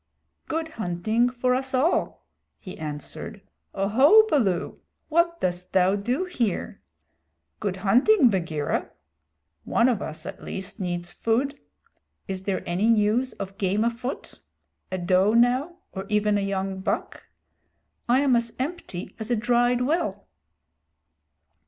[0.47, 2.25] "Good hunting for us all,"
[2.57, 3.39] he answered.
[3.75, 6.81] "Oho, Baloo, what dost thou do here?
[7.59, 8.89] Good hunting, Bagheera.
[9.63, 11.59] One of us at least needs food.
[12.27, 14.39] Is there any news of game afoot?
[14.91, 17.27] A doe now, or even a young buck?
[18.09, 20.25] I am as empty as a dried well."